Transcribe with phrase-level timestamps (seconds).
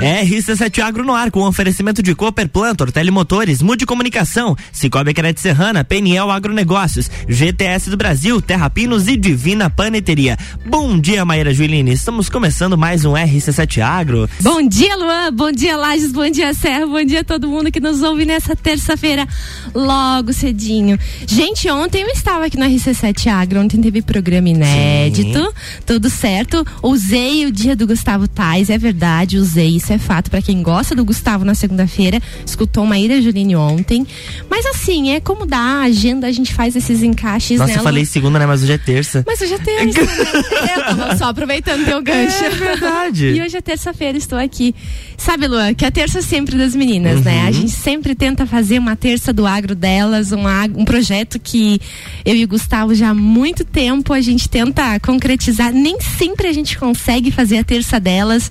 [0.00, 5.82] RC7 Agro no ar com oferecimento de Cooper Plantor, Telemotores, Mude Comunicação, Cicobi Crédito Serrana,
[5.82, 10.38] Peniel Agronegócios, GTS do Brasil, Terra Pinos e Divina Paneteria.
[10.64, 11.92] Bom dia, Maíra Juline.
[11.92, 14.30] Estamos começando mais um RC7 Agro.
[14.40, 15.32] Bom dia, Luan.
[15.32, 16.12] Bom dia, Lages.
[16.12, 16.86] Bom dia, Serra.
[16.86, 19.26] Bom dia a todo mundo que nos ouve nessa terça-feira,
[19.74, 20.96] logo cedinho.
[21.26, 23.60] Gente, ontem eu estava aqui no RC7 Agro.
[23.60, 25.40] Ontem teve programa inédito.
[25.40, 25.82] Sim.
[25.84, 26.64] Tudo certo.
[26.84, 30.30] Usei o dia do Gustavo Tais, é verdade, usei isso é fato.
[30.30, 34.06] para quem gosta do Gustavo na segunda-feira, escutou Maíra Juline ontem.
[34.50, 37.58] Mas assim, é como dá a agenda, a gente faz esses encaixes.
[37.58, 38.46] Nossa, eu falei segunda, né?
[38.46, 39.24] Mas hoje é terça.
[39.26, 40.00] Mas hoje é terça.
[40.02, 40.08] né?
[40.76, 42.44] Eu tava só aproveitando teu gancho.
[42.44, 43.26] É verdade.
[43.28, 44.74] E hoje é terça-feira, estou aqui.
[45.16, 47.24] Sabe, Luan, que a terça é sempre das meninas, uhum.
[47.24, 47.42] né?
[47.42, 47.52] A uhum.
[47.52, 50.44] gente sempre tenta fazer uma terça do agro delas, um,
[50.76, 51.80] um projeto que
[52.24, 55.72] eu e o Gustavo já há muito tempo a gente tenta concretizar.
[55.72, 58.50] Nem sempre a gente consegue fazer a terça delas,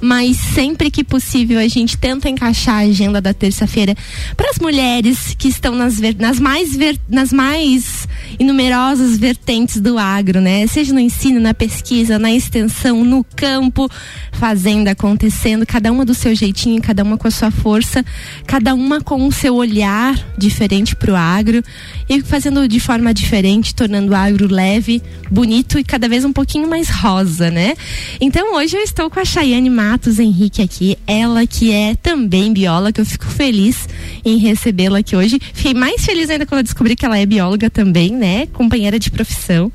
[0.00, 3.94] mas sempre que possível a gente tenta encaixar a agenda da terça-feira
[4.36, 8.06] para as mulheres que estão nas, nas, mais ver, nas mais
[8.38, 10.66] inumerosas vertentes do agro, né?
[10.66, 13.88] Seja no ensino, na pesquisa, na extensão, no campo,
[14.32, 18.04] fazendo, acontecendo, cada uma do seu jeitinho, cada uma com a sua força,
[18.46, 21.62] cada uma com o seu olhar diferente para o agro
[22.08, 26.68] e fazendo de forma diferente, tornando o agro leve, bonito e cada vez um pouquinho
[26.68, 27.74] mais rosa, né?
[28.20, 33.00] Então hoje eu estou com a Chayane Matos Henrique aqui, ela que é também bióloga,
[33.00, 33.88] eu fico feliz
[34.24, 35.38] em recebê-la aqui hoje.
[35.54, 38.46] Fiquei mais feliz ainda quando eu descobri que ela é bióloga também, né?
[38.52, 39.72] Companheira de profissão.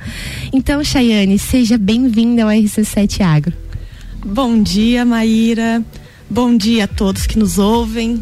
[0.54, 3.54] Então, Chayane, seja bem-vinda ao RC7 Agro.
[4.24, 5.84] Bom dia, Maíra.
[6.30, 8.22] Bom dia a todos que nos ouvem.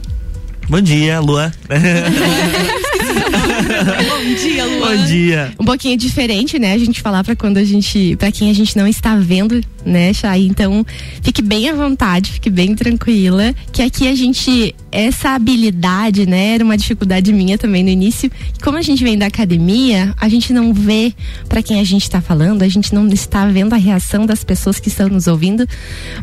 [0.69, 1.51] Bom dia, Lua.
[4.09, 4.97] Bom dia, Luan.
[4.97, 5.53] Bom dia.
[5.59, 6.73] Um pouquinho diferente, né?
[6.73, 10.13] A gente falar para quando a gente, para quem a gente não está vendo, né,
[10.13, 10.45] Chay?
[10.47, 10.85] Então,
[11.21, 16.63] fique bem à vontade, fique bem tranquila, que aqui a gente essa habilidade, né, era
[16.63, 18.31] uma dificuldade minha também no início.
[18.63, 21.13] Como a gente vem da academia, a gente não vê
[21.47, 24.79] para quem a gente está falando, a gente não está vendo a reação das pessoas
[24.79, 25.67] que estão nos ouvindo,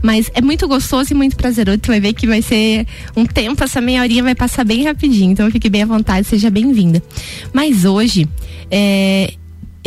[0.03, 1.79] mas é muito gostoso e muito prazeroso.
[1.79, 2.87] Tu vai ver que vai ser
[3.17, 5.33] um tempo, essa meia horinha vai passar bem rapidinho.
[5.33, 7.03] Então, fique bem à vontade, seja bem-vinda.
[7.53, 8.29] Mas hoje,
[8.71, 9.33] é,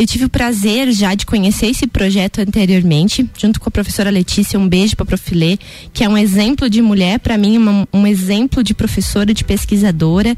[0.00, 4.58] eu tive o prazer já de conhecer esse projeto anteriormente, junto com a professora Letícia.
[4.58, 5.58] Um beijo para a Profilê,
[5.92, 10.34] que é um exemplo de mulher, para mim, uma, um exemplo de professora, de pesquisadora.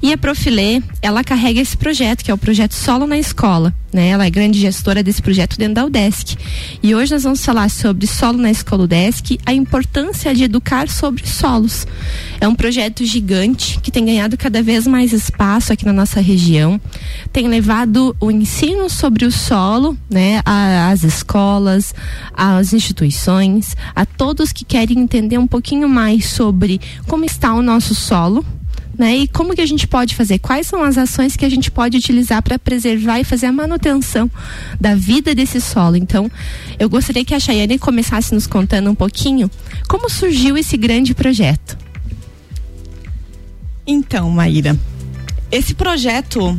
[0.00, 3.74] E a Profilê, ela carrega esse projeto, que é o projeto Solo na Escola.
[3.92, 4.08] Né?
[4.08, 6.38] Ela é grande gestora desse projeto dentro da UDESC.
[6.82, 11.26] E hoje nós vamos falar sobre solo na escola UDESC, a importância de educar sobre
[11.26, 11.86] solos.
[12.40, 16.80] É um projeto gigante que tem ganhado cada vez mais espaço aqui na nossa região,
[17.30, 21.92] tem levado o ensino sobre o solo, né, às escolas,
[22.32, 27.96] às instituições, a todos que querem entender um pouquinho mais sobre como está o nosso
[27.96, 28.46] solo,
[28.96, 29.16] né?
[29.16, 30.38] E como que a gente pode fazer?
[30.38, 34.30] Quais são as ações que a gente pode utilizar para preservar e fazer a manutenção
[34.80, 35.96] da vida desse solo?
[35.96, 36.30] Então,
[36.78, 39.50] eu gostaria que a Chayane começasse nos contando um pouquinho
[39.88, 41.76] como surgiu esse grande projeto.
[43.84, 44.78] Então, Maíra,
[45.50, 46.56] esse projeto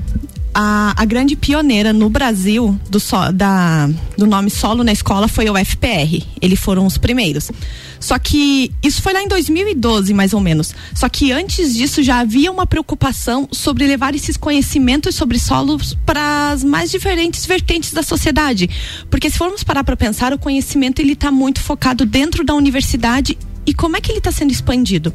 [0.54, 5.50] a, a, grande pioneira no Brasil do, so, da, do nome solo na escola foi
[5.50, 6.24] o FPR.
[6.42, 7.52] Eles foram os primeiros.
[8.00, 10.76] Só que isso foi lá em 2012, mais ou menos.
[10.94, 16.52] Só que antes disso já havia uma preocupação sobre levar esses conhecimentos sobre solos para
[16.52, 18.70] as mais diferentes vertentes da sociedade.
[19.10, 23.38] Porque se formos parar para pensar, o conhecimento ele está muito focado dentro da universidade
[23.66, 25.14] e como é que ele está sendo expandido.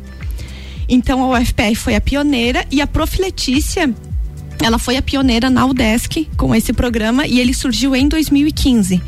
[0.89, 3.21] Então a UFPR foi a pioneira e a Prof.
[3.21, 3.95] Letícia,
[4.63, 9.01] ela foi a pioneira na UDESC com esse programa e ele surgiu em 2015.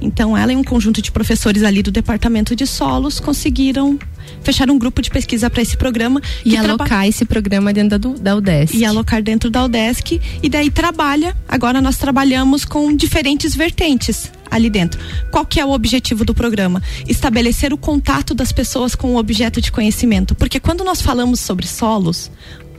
[0.00, 3.98] Então, ela e um conjunto de professores ali do departamento de solos conseguiram
[4.42, 8.36] fechar um grupo de pesquisa para esse programa e alocar esse programa dentro da, da
[8.36, 8.76] UDESC.
[8.76, 11.34] E alocar dentro da UDESC e daí trabalha.
[11.48, 15.00] Agora nós trabalhamos com diferentes vertentes ali dentro.
[15.30, 16.82] Qual que é o objetivo do programa?
[17.08, 21.66] Estabelecer o contato das pessoas com o objeto de conhecimento, porque quando nós falamos sobre
[21.66, 22.30] solos,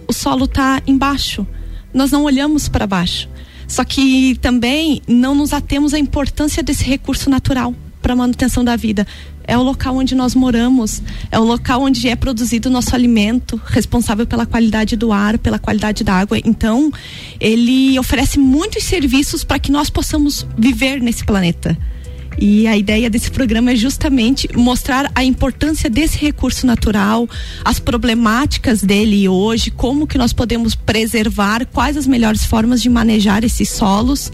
[0.08, 1.46] o solo está embaixo.
[1.96, 3.30] Nós não olhamos para baixo.
[3.66, 8.76] Só que também não nos atemos à importância desse recurso natural para a manutenção da
[8.76, 9.08] vida.
[9.48, 11.02] É o local onde nós moramos,
[11.32, 15.58] é o local onde é produzido o nosso alimento, responsável pela qualidade do ar, pela
[15.58, 16.38] qualidade da água.
[16.44, 16.92] Então,
[17.40, 21.78] ele oferece muitos serviços para que nós possamos viver nesse planeta.
[22.40, 27.28] E a ideia desse programa é justamente mostrar a importância desse recurso natural,
[27.64, 33.44] as problemáticas dele hoje, como que nós podemos preservar, quais as melhores formas de manejar
[33.44, 34.32] esses solos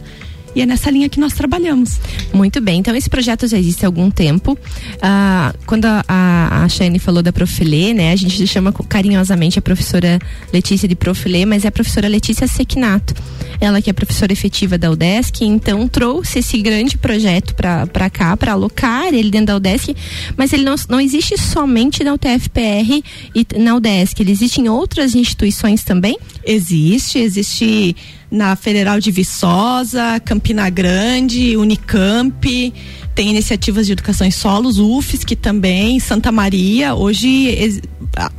[0.56, 2.00] E é nessa linha que nós trabalhamos.
[2.34, 4.58] Muito bem, então esse projeto já existe há algum tempo.
[5.02, 9.62] Ah, quando a, a, a Shane falou da Profilê, né, a gente chama carinhosamente a
[9.62, 10.20] professora
[10.52, 13.14] Letícia de Profilê, mas é a professora Letícia Sequinato.
[13.60, 18.54] Ela que é professora efetiva da UDESC, então trouxe esse grande projeto para cá, para
[18.54, 19.96] alocar ele dentro da UDESC,
[20.36, 23.04] mas ele não, não existe somente na UTFPR
[23.36, 26.18] e na UDESC, ele existe em outras instituições também?
[26.44, 27.96] Existe, existe
[28.32, 32.74] na Federal de Viçosa, Campina Grande, Unicamp,
[33.14, 37.82] tem iniciativas de educação em solos, UFSC também, Santa Maria, hoje
[38.16, 38.32] ah,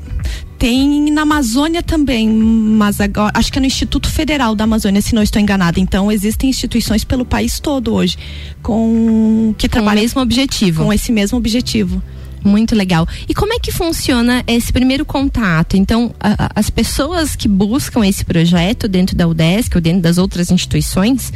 [0.58, 5.14] tem na Amazônia também, mas agora acho que é no Instituto Federal da Amazônia, se
[5.14, 5.80] não estou enganada.
[5.80, 8.16] Então existem instituições pelo país todo hoje
[8.62, 10.84] com que com trabalham o mesmo objetivo.
[10.84, 12.00] Com esse mesmo objetivo.
[12.44, 13.06] Muito legal.
[13.28, 15.76] E como é que funciona esse primeiro contato?
[15.76, 20.18] Então, a, a, as pessoas que buscam esse projeto dentro da UDESC ou dentro das
[20.18, 21.32] outras instituições,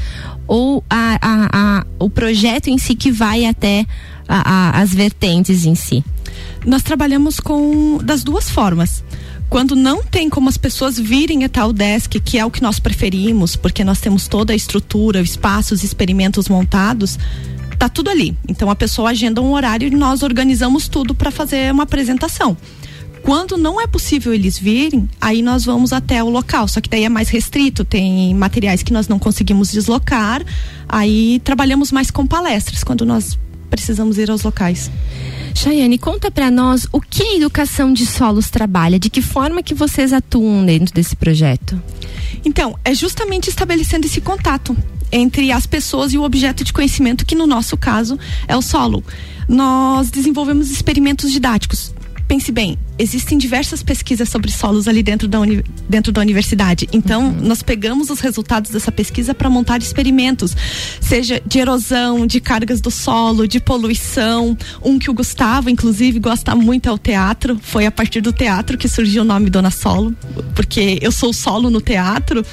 [0.47, 3.85] ou a, o projeto em si que vai até
[4.29, 6.05] as vertentes em si?
[6.65, 9.05] Nós trabalhamos com das duas formas
[9.49, 12.81] quando não tem como as pessoas virem até o desk, que é o que nós
[12.81, 17.19] preferimos, porque nós temos toda a estrutura, espaços, experimentos montados,
[17.77, 18.37] tá tudo ali.
[18.49, 22.57] Então a pessoa agenda um horário e nós organizamos tudo para fazer uma apresentação.
[23.23, 27.03] Quando não é possível eles virem, aí nós vamos até o local, só que daí
[27.03, 30.45] é mais restrito, tem materiais que nós não conseguimos deslocar,
[30.89, 33.37] aí trabalhamos mais com palestras quando nós
[33.69, 34.91] precisamos ir aos locais.
[35.57, 39.73] Chayane, conta para nós o que a educação de solos trabalha, de que forma que
[39.73, 41.83] vocês atuam dentro desse projeto?
[42.45, 44.77] Então, é justamente estabelecendo esse contato
[45.11, 49.03] entre as pessoas e o objeto de conhecimento, que no nosso caso é o solo.
[49.49, 51.95] Nós desenvolvemos experimentos didáticos.
[52.29, 56.89] Pense bem, existem diversas pesquisas sobre solos ali dentro da, uni, dentro da universidade.
[56.93, 57.41] Então, uhum.
[57.41, 60.57] nós pegamos os resultados dessa pesquisa para montar experimentos,
[61.01, 64.59] seja de erosão, de cargas do solo, de poluição.
[64.85, 67.61] Um que o Gustavo, inclusive, gosta muito é o teatro.
[67.63, 70.13] Foi a partir do teatro que surgiu o nome Dona Solo,
[70.53, 72.45] porque eu sou solo no teatro.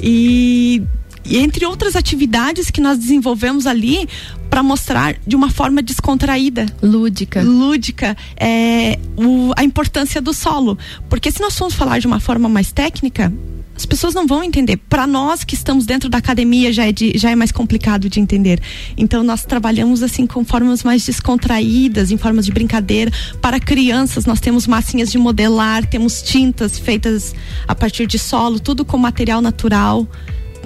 [0.00, 0.82] E
[1.28, 4.08] e entre outras atividades que nós desenvolvemos ali
[4.48, 10.78] para mostrar de uma forma descontraída, lúdica, lúdica, é, o, a importância do solo,
[11.08, 13.32] porque se nós formos falar de uma forma mais técnica,
[13.76, 14.78] as pessoas não vão entender.
[14.78, 18.18] Para nós que estamos dentro da academia já é, de, já é mais complicado de
[18.18, 18.60] entender.
[18.96, 23.12] Então nós trabalhamos assim com formas mais descontraídas, em formas de brincadeira.
[23.40, 27.34] Para crianças nós temos massinhas de modelar, temos tintas feitas
[27.68, 30.08] a partir de solo, tudo com material natural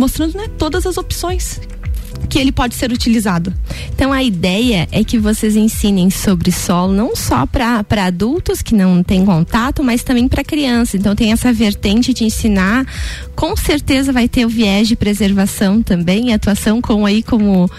[0.00, 1.60] mostrando né, todas as opções
[2.28, 3.52] que ele pode ser utilizado.
[3.92, 9.02] Então a ideia é que vocês ensinem sobre solo não só para adultos que não
[9.02, 10.94] têm contato, mas também para crianças.
[10.94, 12.86] Então tem essa vertente de ensinar.
[13.34, 17.70] Com certeza vai ter o viés de preservação também, atuação com aí como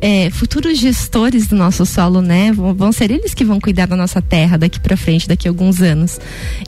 [0.00, 2.52] é, futuros gestores do nosso solo, né?
[2.52, 5.50] Vão, vão, ser eles que vão cuidar da nossa terra daqui para frente, daqui a
[5.50, 6.18] alguns anos.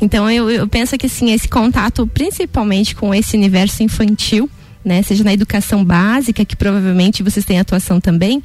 [0.00, 4.48] Então eu, eu penso que assim esse contato, principalmente com esse universo infantil
[4.84, 5.02] né?
[5.02, 8.42] Seja na educação básica, que provavelmente vocês têm atuação também,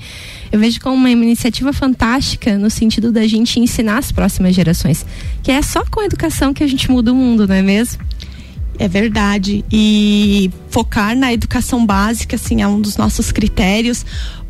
[0.51, 5.06] eu vejo como uma iniciativa fantástica no sentido da gente ensinar as próximas gerações,
[5.44, 8.04] que é só com a educação que a gente muda o mundo, não é mesmo?
[8.80, 9.66] É verdade.
[9.72, 14.06] E focar na educação básica, assim, é um dos nossos critérios,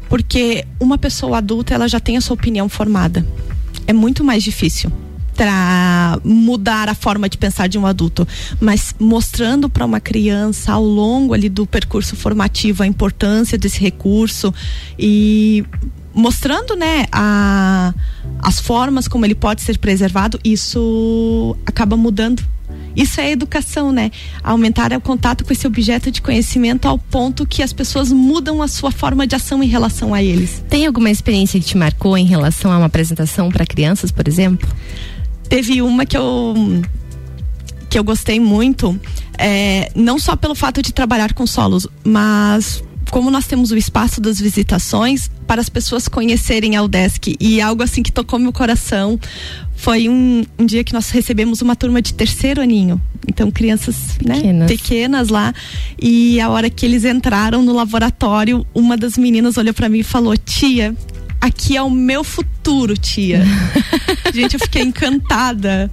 [0.09, 3.25] porque uma pessoa adulta, ela já tem a sua opinião formada.
[3.85, 4.91] É muito mais difícil
[5.37, 8.27] para mudar a forma de pensar de um adulto,
[8.59, 14.51] mas mostrando para uma criança ao longo ali do percurso formativo a importância desse recurso
[14.97, 15.63] e
[16.13, 17.93] mostrando né a,
[18.39, 22.43] as formas como ele pode ser preservado isso acaba mudando
[22.95, 24.11] isso é educação, né?
[24.43, 28.67] Aumentar o contato com esse objeto de conhecimento ao ponto que as pessoas mudam a
[28.67, 30.63] sua forma de ação em relação a eles.
[30.67, 34.67] Tem alguma experiência que te marcou em relação a uma apresentação para crianças, por exemplo?
[35.49, 36.55] Teve uma que eu
[37.89, 38.99] que eu gostei muito,
[39.37, 44.19] é, não só pelo fato de trabalhar com solos, mas como nós temos o espaço
[44.19, 47.37] das visitações para as pessoas conhecerem a UDESC.
[47.39, 49.19] E algo assim que tocou meu coração
[49.75, 53.01] foi um, um dia que nós recebemos uma turma de terceiro aninho.
[53.27, 54.53] Então crianças né, pequenas.
[54.53, 55.53] Né, pequenas lá.
[56.01, 60.03] E a hora que eles entraram no laboratório uma das meninas olhou para mim e
[60.03, 60.95] falou tia
[61.41, 63.43] aqui é o meu futuro, tia.
[64.33, 65.91] Gente, eu fiquei encantada.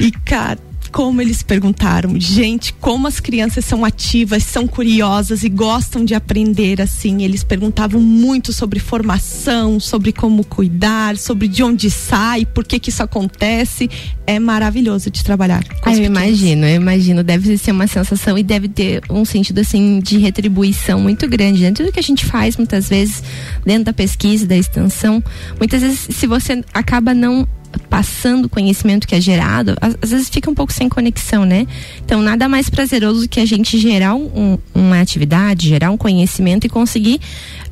[0.00, 0.58] E, cara,
[0.90, 6.80] como eles perguntaram, gente, como as crianças são ativas, são curiosas e gostam de aprender
[6.80, 7.22] assim.
[7.22, 12.90] Eles perguntavam muito sobre formação, sobre como cuidar, sobre de onde sai, por que que
[12.90, 13.88] isso acontece.
[14.26, 15.64] É maravilhoso de trabalhar.
[15.80, 17.22] Com ah, eu imagino, eu imagino.
[17.22, 21.60] Deve ser uma sensação e deve ter um sentido assim de retribuição muito grande.
[21.60, 23.22] Dentro do que a gente faz muitas vezes,
[23.64, 25.22] dentro da pesquisa, da extensão,
[25.58, 27.48] muitas vezes se você acaba não
[27.88, 31.66] passando o conhecimento que é gerado, às, vezes fica um pouco sem conexão, né?
[32.04, 36.66] Então, nada mais prazeroso do que a gente gerar um, uma atividade, gerar um conhecimento
[36.66, 37.20] e conseguir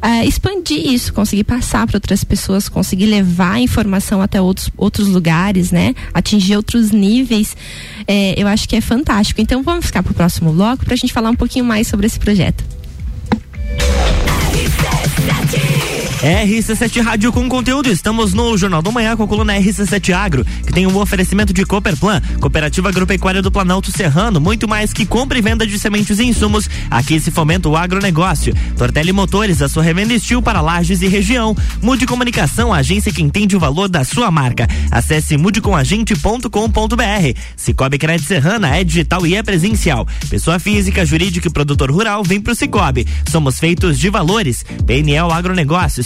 [0.03, 5.09] uh, expandir isso, conseguir passar para outras pessoas, conseguir levar a informação até outros, outros
[5.09, 5.95] lugares, né?
[6.13, 7.57] Atingir outros níveis.
[8.07, 9.41] É, eu acho que é fantástico.
[9.41, 12.07] Então, vamos ficar para o próximo bloco para a gente falar um pouquinho mais sobre
[12.07, 12.76] esse projeto.
[16.21, 17.91] RC7 Rádio com conteúdo.
[17.91, 21.67] Estamos no Jornal do Manhã com a coluna RC7 Agro, que tem um oferecimento de
[21.67, 26.25] Cooperplan, Cooperativa Agropecuária do Planalto Serrano, muito mais que compra e venda de sementes e
[26.25, 26.71] insumos.
[26.91, 28.55] Aqui se fomenta o agronegócio.
[28.79, 31.55] Tortelli Motores, a sua revenda estil para lajes e região.
[31.83, 34.67] Mude Comunicação, a agência que entende o valor da sua marca.
[34.91, 37.41] Acesse mudecomagente.com.br.
[37.57, 40.09] Cicobi Crédito Serrana é digital e é presencial.
[40.31, 43.07] Pessoa física, jurídica e produtor rural vem pro Cicobi.
[43.31, 44.65] Somos feitos de valores.
[44.87, 46.06] PNL Agronegócios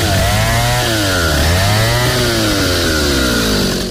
[0.00, 0.37] Yeah.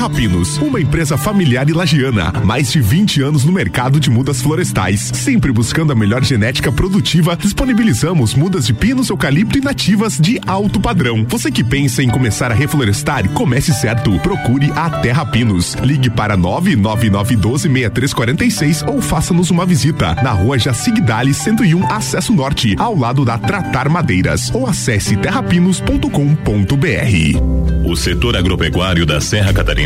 [0.00, 4.40] Terra Pinos, uma empresa familiar e lagiana, mais de 20 anos no mercado de mudas
[4.40, 10.40] florestais, sempre buscando a melhor genética produtiva, disponibilizamos mudas de pinos, eucalipto e nativas de
[10.46, 11.26] alto padrão.
[11.28, 14.18] Você que pensa em começar a reflorestar, comece certo.
[14.20, 15.74] Procure a Terra Pinos.
[15.82, 23.22] Ligue para 999126346 ou faça-nos uma visita na rua Jacigdale 101, acesso norte, ao lado
[23.22, 27.60] da Tratar Madeiras, ou acesse terrapinos.com.br.
[27.84, 29.52] O setor agropecuário da Serra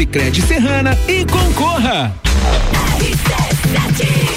[0.00, 2.10] Cicred Serrana e concorra.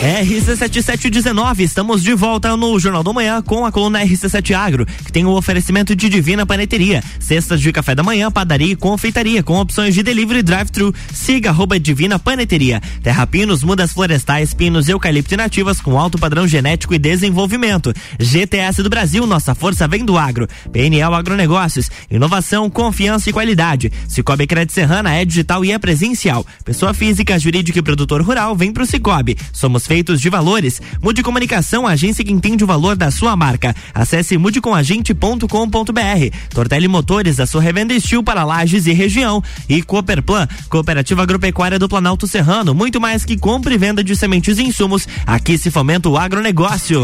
[0.03, 5.25] RC7719, estamos de volta no Jornal do Manhã com a coluna RC7 Agro, que tem
[5.25, 9.93] o oferecimento de Divina Paneteria, cestas de café da manhã, padaria e confeitaria, com opções
[9.95, 10.93] de delivery e drive-thru.
[11.13, 12.81] Siga arroba Divina Paneteria.
[13.01, 17.93] Terra Pinos, mudas florestais, pinos, eucalipto e nativas com alto padrão genético e desenvolvimento.
[18.19, 20.49] GTS do Brasil, nossa força vem do agro.
[20.71, 23.89] PNL Agronegócios, inovação, confiança e qualidade.
[24.09, 26.45] Cicobi Crédito Serrana é digital e é presencial.
[26.65, 29.22] Pessoa física, jurídica e produtor rural, vem pro Cicobi.
[29.51, 30.81] Somos feitos de valores.
[31.01, 33.75] Mude Comunicação, agência que entende o valor da sua marca.
[33.93, 36.37] Acesse mudecomagente.com.br.
[36.49, 39.43] Tortelli Motores, a sua revenda estil para lajes e região.
[39.69, 42.73] E Cooperplan, Cooperativa Agropecuária do Planalto Serrano.
[42.73, 45.07] Muito mais que compra e venda de sementes e insumos.
[45.25, 47.03] Aqui se fomenta o agronegócio.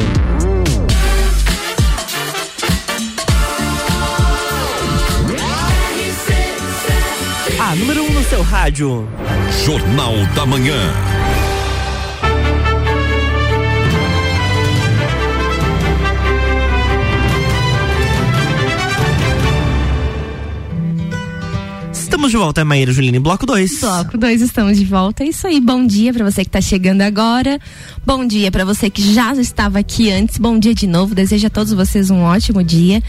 [7.69, 9.07] A número 1 um no seu rádio.
[9.63, 10.91] Jornal da Manhã.
[22.29, 23.79] Estamos de volta, Maíra Juline, bloco 2.
[23.79, 25.23] Bloco 2, estamos de volta.
[25.23, 27.59] É isso aí, bom dia para você que está chegando agora.
[28.05, 30.37] Bom dia para você que já estava aqui antes.
[30.37, 31.15] Bom dia de novo.
[31.15, 33.01] Desejo a todos vocês um ótimo dia.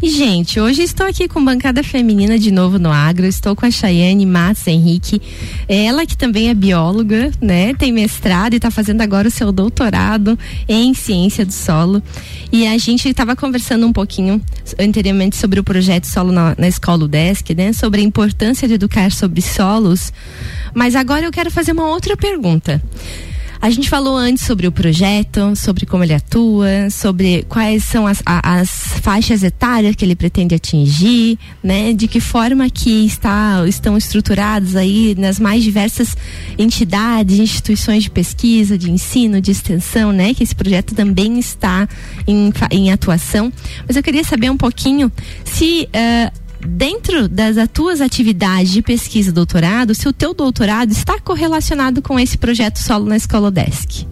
[0.00, 3.26] E, gente, hoje estou aqui com bancada feminina de novo no Agro.
[3.26, 5.20] Estou com a Chayane Matos Henrique.
[5.68, 7.74] Ela que também é bióloga, né?
[7.74, 12.00] Tem mestrado e está fazendo agora o seu doutorado em ciência do solo.
[12.52, 14.40] E a gente estava conversando um pouquinho
[14.78, 17.72] anteriormente sobre o projeto Solo na, na Escola UDESC, né?
[17.72, 20.12] Sobre a importância de educar sobre solos,
[20.74, 22.80] mas agora eu quero fazer uma outra pergunta.
[23.60, 28.22] A gente falou antes sobre o projeto, sobre como ele atua, sobre quais são as,
[28.24, 28.70] as
[29.02, 31.92] faixas etárias que ele pretende atingir, né?
[31.92, 36.16] De que forma que está, estão estruturados aí nas mais diversas
[36.56, 40.34] entidades, instituições de pesquisa, de ensino, de extensão, né?
[40.34, 41.88] Que esse projeto também está
[42.28, 43.52] em, em atuação.
[43.88, 45.10] Mas eu queria saber um pouquinho
[45.44, 51.18] se uh, dentro das tuas atividades de pesquisa e doutorado, se o teu doutorado está
[51.18, 54.06] correlacionado com esse projeto solo na Escola Desk.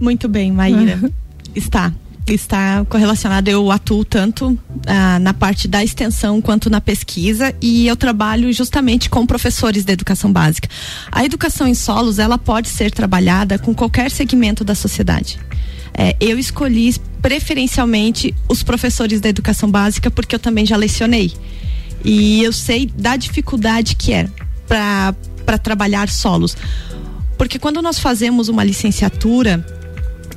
[0.00, 0.98] Muito bem, Maíra.
[1.02, 1.10] Uhum.
[1.54, 1.92] Está.
[2.26, 3.50] Está correlacionado.
[3.50, 9.08] Eu atuo tanto ah, na parte da extensão quanto na pesquisa e eu trabalho justamente
[9.08, 10.68] com professores da educação básica.
[11.10, 15.40] A educação em solos, ela pode ser trabalhada com qualquer segmento da sociedade.
[16.00, 21.32] É, eu escolhi preferencialmente os professores da educação básica porque eu também já lecionei.
[22.04, 24.28] E eu sei da dificuldade que é
[24.68, 26.56] para trabalhar solos.
[27.36, 29.66] Porque quando nós fazemos uma licenciatura,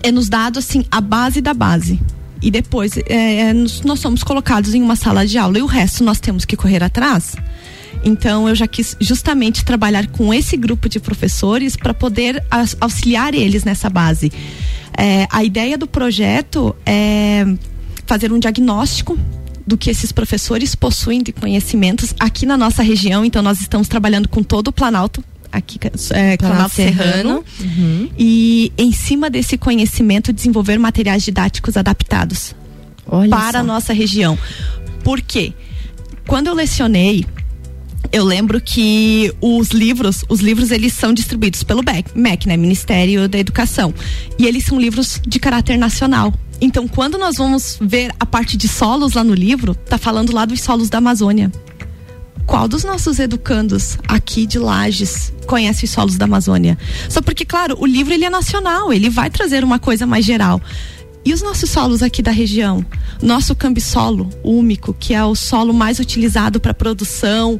[0.01, 2.01] é nos dado assim a base da base.
[2.41, 6.03] E depois é, é nós somos colocados em uma sala de aula e o resto
[6.03, 7.35] nós temos que correr atrás.
[8.03, 12.43] Então eu já quis justamente trabalhar com esse grupo de professores para poder
[12.79, 14.31] auxiliar eles nessa base.
[14.97, 17.45] É, a ideia do projeto é
[18.05, 19.17] fazer um diagnóstico
[19.65, 23.23] do que esses professores possuem de conhecimentos aqui na nossa região.
[23.23, 25.79] Então nós estamos trabalhando com todo o Planalto aqui
[26.11, 27.77] é, Planalto Serrano, Serrano.
[27.77, 28.09] Uhum.
[28.17, 32.55] e em cima desse conhecimento desenvolver materiais didáticos adaptados
[33.05, 33.57] Olha para só.
[33.57, 34.37] a nossa região.
[35.03, 35.53] Por quê?
[36.25, 37.25] Quando eu lecionei
[38.11, 41.81] eu lembro que os livros, os livros eles são distribuídos pelo
[42.13, 43.93] MEC, né, Ministério da Educação,
[44.37, 46.33] e eles são livros de caráter nacional.
[46.59, 50.45] Então, quando nós vamos ver a parte de solos lá no livro, tá falando lá
[50.45, 51.51] dos solos da Amazônia.
[52.45, 56.77] Qual dos nossos educandos aqui de Lages conhece os solos da Amazônia?
[57.07, 60.61] Só porque, claro, o livro ele é nacional, ele vai trazer uma coisa mais geral.
[61.23, 62.83] E os nossos solos aqui da região?
[63.21, 67.59] Nosso cambisolo úmico, que é o solo mais utilizado para produção,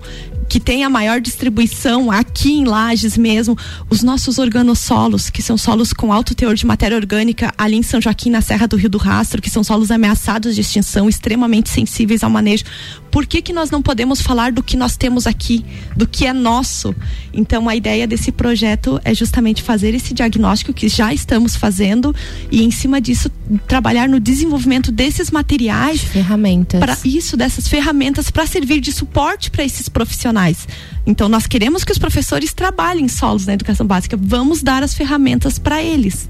[0.51, 3.57] que tem a maior distribuição aqui em Lages mesmo,
[3.89, 8.01] os nossos organossolos, que são solos com alto teor de matéria orgânica, ali em São
[8.01, 12.21] Joaquim, na Serra do Rio do Rastro, que são solos ameaçados de extinção, extremamente sensíveis
[12.21, 12.65] ao manejo.
[13.09, 15.63] Por que, que nós não podemos falar do que nós temos aqui,
[15.95, 16.93] do que é nosso?
[17.33, 22.13] Então, a ideia desse projeto é justamente fazer esse diagnóstico que já estamos fazendo
[22.51, 23.31] e, em cima disso,
[23.69, 29.63] trabalhar no desenvolvimento desses materiais, ferramentas, para isso dessas ferramentas para servir de suporte para
[29.63, 30.67] esses profissionais profissionais.
[31.05, 34.17] Então, nós queremos que os professores trabalhem solos na educação básica.
[34.19, 36.29] Vamos dar as ferramentas para eles.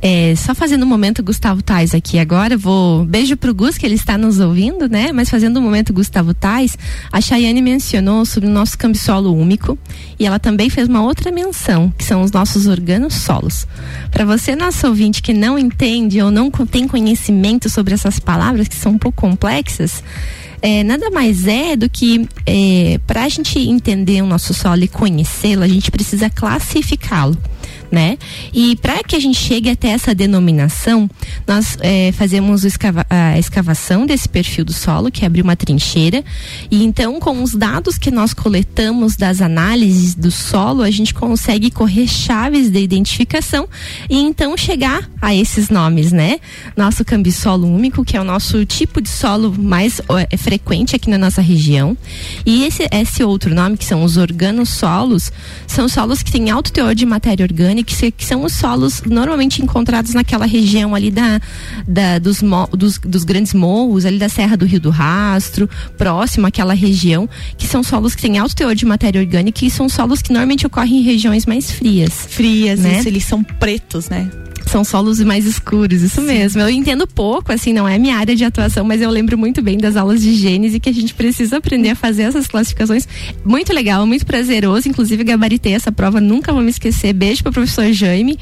[0.00, 3.96] É, só fazendo um momento Gustavo Tais aqui agora, vou beijo pro Gus que ele
[3.96, 5.10] está nos ouvindo, né?
[5.12, 6.78] Mas fazendo um momento Gustavo Tais,
[7.10, 9.76] a Chayane mencionou sobre o nosso cambisolo úmico
[10.16, 13.66] e ela também fez uma outra menção, que são os nossos organos solos.
[14.12, 18.76] Para você nosso ouvinte que não entende ou não tem conhecimento sobre essas palavras que
[18.76, 20.04] são um pouco complexas,
[20.66, 24.88] é, nada mais é do que é, para a gente entender o nosso solo e
[24.88, 27.36] conhecê-lo, a gente precisa classificá-lo
[27.94, 28.18] né?
[28.52, 31.08] E para que a gente chegue até essa denominação,
[31.46, 36.24] nós é, fazemos escava a escavação desse perfil do solo, que abrir uma trincheira,
[36.70, 41.70] e então com os dados que nós coletamos das análises do solo, a gente consegue
[41.70, 43.68] correr chaves de identificação
[44.10, 46.40] e então chegar a esses nomes, né?
[46.76, 51.18] Nosso cambissolo úmico, que é o nosso tipo de solo mais é, frequente aqui na
[51.18, 51.96] nossa região,
[52.44, 55.30] e esse, esse outro nome, que são os organossolos,
[55.66, 59.62] são solos que têm alto teor de matéria orgânica que, que são os solos normalmente
[59.62, 61.40] encontrados naquela região ali da,
[61.86, 62.40] da dos,
[62.72, 67.66] dos, dos, grandes morros, ali da Serra do Rio do Rastro, próximo àquela região, que
[67.66, 70.98] são solos que têm alto teor de matéria orgânica e são solos que normalmente ocorrem
[70.98, 72.26] em regiões mais frias.
[72.28, 72.98] Frias, né?
[72.98, 74.30] isso, eles são pretos, né?
[74.74, 76.26] São solos mais escuros, isso Sim.
[76.26, 76.60] mesmo.
[76.60, 79.78] Eu entendo pouco, assim, não é minha área de atuação, mas eu lembro muito bem
[79.78, 83.06] das aulas de Gênesis que a gente precisa aprender a fazer essas classificações.
[83.44, 84.88] Muito legal, muito prazeroso.
[84.88, 87.12] Inclusive, gabaritei essa prova, nunca vou me esquecer.
[87.12, 88.36] Beijo para o professor Jaime.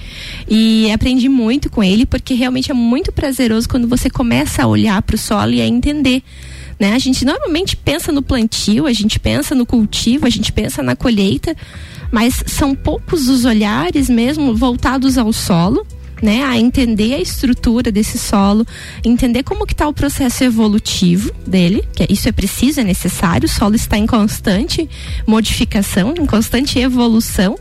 [0.48, 5.02] E aprendi muito com ele, porque realmente é muito prazeroso quando você começa a olhar
[5.02, 6.22] para o solo e a entender.
[6.80, 6.94] Né?
[6.94, 10.96] A gente normalmente pensa no plantio, a gente pensa no cultivo, a gente pensa na
[10.96, 11.54] colheita,
[12.10, 15.86] mas são poucos os olhares mesmo voltados ao solo
[16.22, 18.64] né, a entender a estrutura desse solo,
[19.04, 23.48] entender como que está o processo evolutivo dele, que isso é preciso, é necessário, o
[23.48, 24.88] solo está em constante
[25.26, 27.58] modificação, em constante evolução.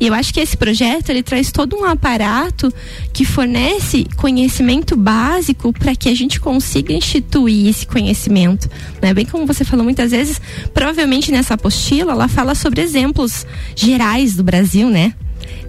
[0.00, 2.74] E eu acho que esse projeto ele traz todo um aparato
[3.12, 8.68] que fornece conhecimento básico para que a gente consiga instituir esse conhecimento.
[9.00, 9.14] Né?
[9.14, 10.40] Bem como você falou muitas vezes,
[10.74, 15.14] provavelmente nessa apostila ela fala sobre exemplos gerais do Brasil, né?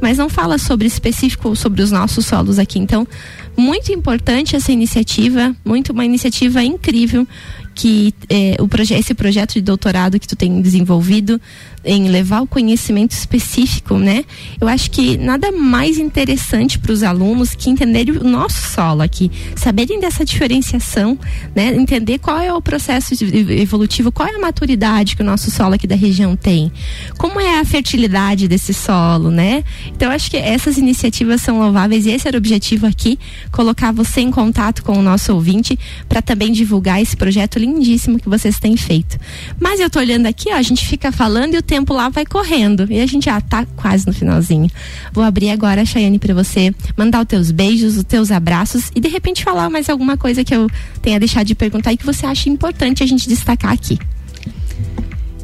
[0.04, 2.78] Mas não fala sobre específico sobre os nossos solos aqui.
[2.78, 3.08] Então,
[3.56, 7.26] muito importante essa iniciativa, muito uma iniciativa incrível
[7.74, 11.40] que é, o proje esse projeto de doutorado que tu tem desenvolvido
[11.84, 14.24] em levar o conhecimento específico, né?
[14.60, 19.32] Eu acho que nada mais interessante para os alunos que entenderem o nosso solo aqui,
[19.56, 21.18] saberem dessa diferenciação,
[21.54, 21.76] né?
[21.76, 25.86] Entender qual é o processo evolutivo, qual é a maturidade que o nosso solo aqui
[25.86, 26.72] da região tem,
[27.18, 29.64] como é a fertilidade desse solo, né?
[29.88, 33.20] Então eu acho que essas iniciativas são louváveis e esse era o objetivo aqui,
[33.52, 38.30] colocar você em contato com o nosso ouvinte para também divulgar esse projeto lindíssimo que
[38.30, 39.18] vocês têm feito.
[39.60, 42.24] Mas eu tô olhando aqui, ó, a gente fica falando e o tempo lá vai
[42.24, 42.86] correndo.
[42.88, 44.70] E a gente já tá quase no finalzinho.
[45.12, 49.08] Vou abrir agora, Chayane, para você mandar os teus beijos, os teus abraços e de
[49.08, 50.70] repente falar mais alguma coisa que eu
[51.02, 53.98] tenha deixado de perguntar e que você acha importante a gente destacar aqui.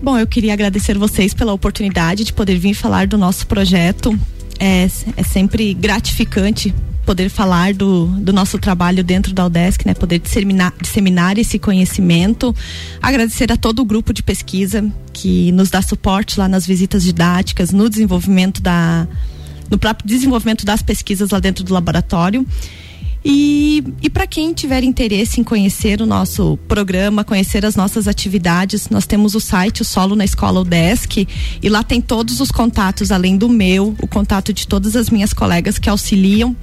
[0.04, 4.18] Bom, eu queria agradecer vocês pela oportunidade de poder vir falar do nosso projeto.
[4.60, 4.88] É,
[5.18, 6.74] é sempre gratificante
[7.06, 9.94] poder falar do, do nosso trabalho dentro da UDESC, né?
[9.94, 12.56] Poder disseminar, disseminar esse conhecimento.
[13.02, 17.72] Agradecer a todo o grupo de pesquisa que nos dá suporte lá nas visitas didáticas,
[17.72, 19.08] no desenvolvimento da
[19.70, 22.46] no próprio desenvolvimento das pesquisas lá dentro do laboratório.
[23.24, 28.90] E, e para quem tiver interesse em conhecer o nosso programa, conhecer as nossas atividades,
[28.90, 31.28] nós temos o site o Solo na Escola UDESC
[31.62, 35.34] e lá tem todos os contatos, além do meu, o contato de todas as minhas
[35.34, 36.56] colegas que auxiliam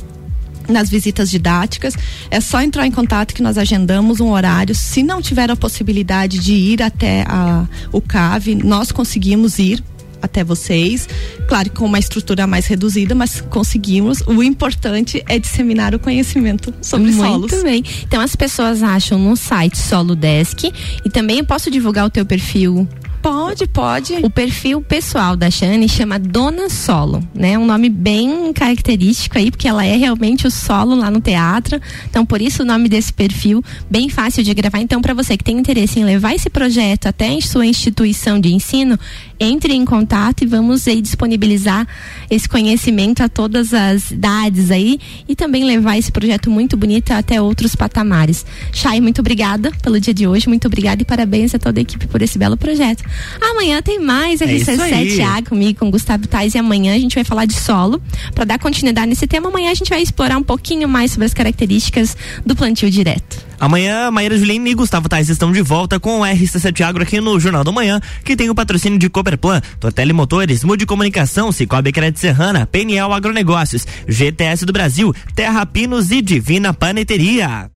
[0.68, 1.94] nas visitas didáticas.
[2.30, 4.74] É só entrar em contato que nós agendamos um horário.
[4.74, 9.82] Se não tiver a possibilidade de ir até a, o CAV, nós conseguimos ir
[10.20, 11.08] até vocês.
[11.48, 14.20] Claro, com uma estrutura mais reduzida, mas conseguimos.
[14.26, 17.52] O importante é disseminar o conhecimento sobre Muito solos.
[17.52, 17.84] Muito bem.
[18.02, 20.70] Então as pessoas acham no site Solo Desk
[21.04, 22.86] e também eu posso divulgar o teu perfil
[23.22, 24.14] Pode, pode.
[24.22, 27.58] O perfil pessoal da Shane chama Dona Solo, né?
[27.58, 31.80] Um nome bem característico aí, porque ela é realmente o solo lá no teatro.
[32.08, 34.80] Então, por isso o nome desse perfil, bem fácil de gravar.
[34.80, 38.52] Então, para você que tem interesse em levar esse projeto até em sua instituição de
[38.52, 38.98] ensino,
[39.38, 41.86] entre em contato e vamos aí disponibilizar
[42.30, 44.98] esse conhecimento a todas as idades aí
[45.28, 48.46] e também levar esse projeto muito bonito até outros patamares.
[48.72, 52.06] Chay, muito obrigada pelo dia de hoje, muito obrigada e parabéns a toda a equipe
[52.06, 53.04] por esse belo projeto.
[53.40, 57.54] Amanhã tem mais RC7A comigo, com Gustavo Tais e amanhã a gente vai falar de
[57.54, 58.00] solo.
[58.34, 61.34] Para dar continuidade nesse tema, amanhã a gente vai explorar um pouquinho mais sobre as
[61.34, 63.44] características do plantio direto.
[63.58, 67.40] Amanhã, Maíra Juline e Gustavo Tais estão de volta com o RC7 Agro aqui no
[67.40, 72.20] Jornal da Manhã, que tem o patrocínio de Cooperplan, Tortelli Motores, Mude Comunicação, Cicobi Crédito
[72.20, 77.64] Serrana, PNL Agronegócios, GTS do Brasil, Terra Pinos e Divina Paneteria.